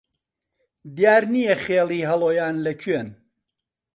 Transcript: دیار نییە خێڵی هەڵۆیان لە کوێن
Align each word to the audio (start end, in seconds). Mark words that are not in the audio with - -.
دیار 0.95 1.23
نییە 1.33 1.55
خێڵی 1.63 2.07
هەڵۆیان 2.09 2.55
لە 2.65 2.73
کوێن 2.81 3.07